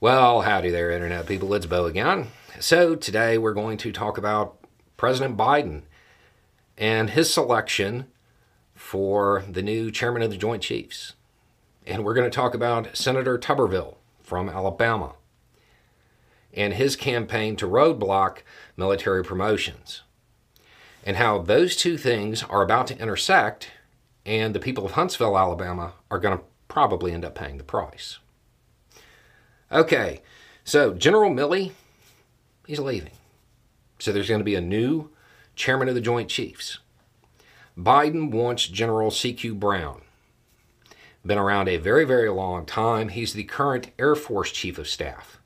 [0.00, 1.54] Well, howdy there, Internet people.
[1.54, 2.26] It's Beau again.
[2.58, 4.58] So, today we're going to talk about
[4.96, 5.82] President Biden
[6.76, 8.06] and his selection
[8.74, 11.14] for the new chairman of the Joint Chiefs.
[11.86, 15.14] And we're going to talk about Senator Tuberville from Alabama
[16.52, 18.38] and his campaign to roadblock
[18.76, 20.02] military promotions,
[21.04, 23.70] and how those two things are about to intersect,
[24.26, 28.18] and the people of Huntsville, Alabama, are going to probably end up paying the price.
[29.72, 30.22] Okay,
[30.64, 31.72] so General Milley,
[32.66, 33.12] he's leaving.
[33.98, 35.10] So there's going to be a new
[35.56, 36.78] chairman of the Joint Chiefs.
[37.76, 39.54] Biden wants General C.Q.
[39.56, 40.02] Brown.
[41.26, 43.08] Been around a very, very long time.
[43.08, 45.38] He's the current Air Force Chief of Staff.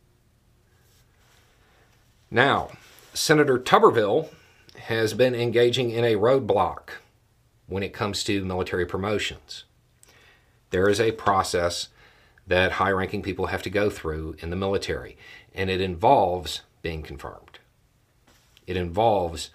[2.30, 2.70] Now,
[3.14, 4.28] Senator Tuberville
[4.80, 6.90] has been engaging in a roadblock
[7.66, 9.64] when it comes to military promotions.
[10.70, 11.88] There is a process
[12.48, 15.16] that high ranking people have to go through in the military,
[15.54, 17.58] and it involves being confirmed.
[18.66, 19.50] It involves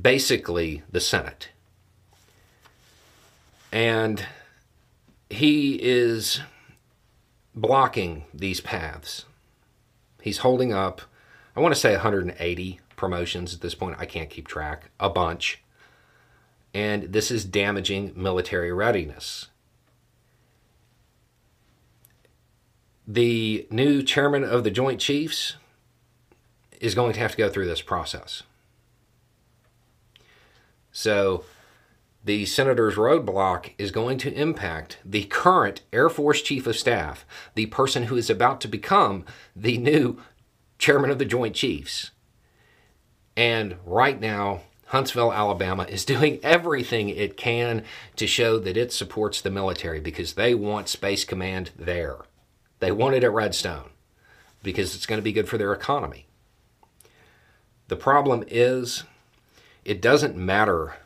[0.00, 1.50] basically the Senate.
[3.72, 4.24] And
[5.28, 6.40] he is
[7.54, 9.26] blocking these paths.
[10.20, 11.02] He's holding up,
[11.56, 13.96] I want to say 180 promotions at this point.
[13.98, 15.62] I can't keep track, a bunch.
[16.74, 19.49] And this is damaging military readiness.
[23.12, 25.56] The new chairman of the Joint Chiefs
[26.80, 28.44] is going to have to go through this process.
[30.92, 31.44] So,
[32.22, 37.66] the senator's roadblock is going to impact the current Air Force Chief of Staff, the
[37.66, 39.24] person who is about to become
[39.56, 40.18] the new
[40.78, 42.12] chairman of the Joint Chiefs.
[43.36, 47.82] And right now, Huntsville, Alabama is doing everything it can
[48.14, 52.18] to show that it supports the military because they want Space Command there.
[52.80, 53.90] They want it at Redstone
[54.62, 56.26] because it's going to be good for their economy.
[57.88, 59.04] The problem is,
[59.84, 60.96] it doesn't matter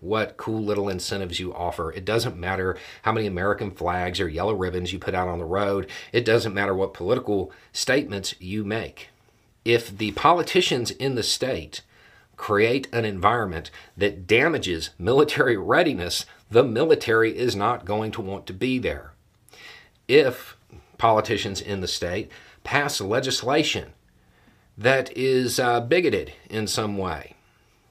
[0.00, 1.92] what cool little incentives you offer.
[1.92, 5.44] It doesn't matter how many American flags or yellow ribbons you put out on the
[5.44, 5.88] road.
[6.12, 9.08] It doesn't matter what political statements you make.
[9.64, 11.82] If the politicians in the state
[12.36, 18.52] create an environment that damages military readiness, the military is not going to want to
[18.52, 19.12] be there.
[20.08, 20.56] If
[21.02, 22.30] politicians in the state
[22.62, 23.92] pass legislation
[24.78, 27.34] that is uh, bigoted in some way,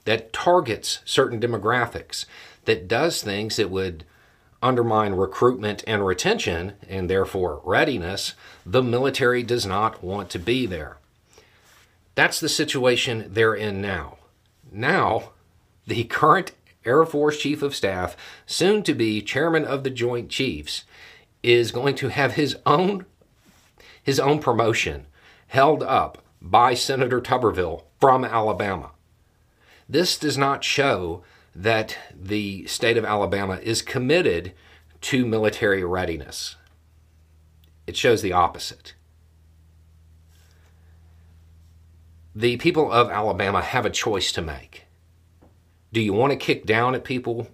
[0.05, 2.23] that targets certain demographics,
[2.63, 4.05] that does things that would
[4.63, 8.33] undermine recruitment and retention, and therefore readiness,
[8.65, 10.95] the military does not want to be there.
[12.15, 14.19] That's the situation they're in now.
[14.71, 15.31] Now,
[15.85, 16.53] the current
[16.85, 20.85] Air Force Chief of Staff, soon to be Chairman of the Joint Chiefs,
[21.43, 23.05] is going to have his own
[24.03, 25.05] his own promotion
[25.47, 28.91] held up by Senator Tuberville from Alabama.
[29.87, 31.23] This does not show
[31.55, 34.53] that the state of Alabama is committed
[35.01, 36.55] to military readiness.
[37.85, 38.95] It shows the opposite.
[42.33, 44.85] The people of Alabama have a choice to make.
[45.91, 47.49] Do you want to kick down at people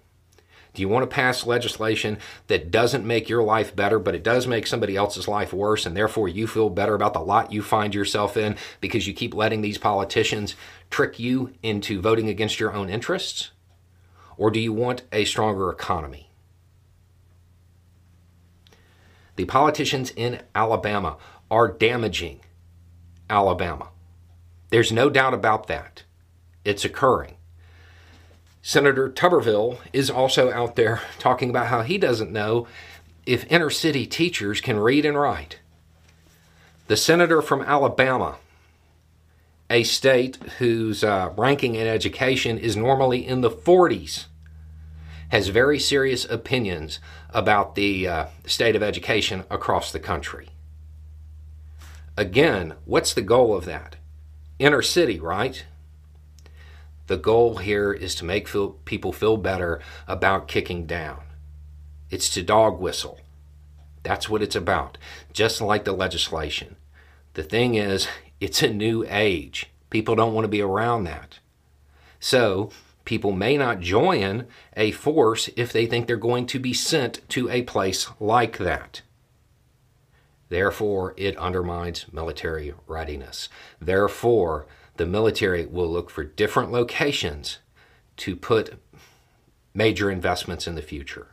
[0.77, 4.45] do you want to pass legislation that doesn't make your life better, but it does
[4.45, 7.95] make somebody else's life worse, and therefore you feel better about the lot you find
[7.95, 10.55] yourself in because you keep letting these politicians
[10.91, 13.49] trick you into voting against your own interests?
[14.37, 16.29] Or do you want a stronger economy?
[19.35, 21.17] The politicians in Alabama
[21.49, 22.41] are damaging
[23.31, 23.89] Alabama.
[24.69, 26.03] There's no doubt about that.
[26.63, 27.36] It's occurring.
[28.67, 32.67] Senator Tuberville is also out there talking about how he doesn't know
[33.25, 35.59] if inner city teachers can read and write.
[36.87, 38.39] The senator from Alabama,
[39.69, 44.25] a state whose uh, ranking in education is normally in the 40s,
[45.29, 50.49] has very serious opinions about the uh, state of education across the country.
[52.17, 53.95] Again, what's the goal of that?
[54.59, 55.63] Inner city, right?
[57.07, 61.21] The goal here is to make feel, people feel better about kicking down.
[62.09, 63.21] It's to dog whistle.
[64.03, 64.97] That's what it's about,
[65.33, 66.75] just like the legislation.
[67.33, 68.07] The thing is,
[68.39, 69.67] it's a new age.
[69.89, 71.39] People don't want to be around that.
[72.19, 72.71] So,
[73.05, 74.45] people may not join
[74.75, 79.01] a force if they think they're going to be sent to a place like that.
[80.49, 83.49] Therefore, it undermines military readiness.
[83.79, 84.65] Therefore,
[84.97, 87.59] the military will look for different locations
[88.17, 88.73] to put
[89.73, 91.27] major investments in the future.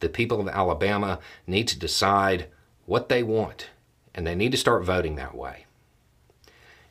[0.00, 2.48] The people of Alabama need to decide
[2.86, 3.70] what they want
[4.14, 5.66] and they need to start voting that way.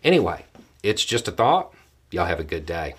[0.03, 0.45] Anyway,
[0.81, 1.73] it's just a thought.
[2.09, 2.95] Y'all have a good day.